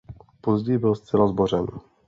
[0.41, 1.67] Později byl zcela zbořen.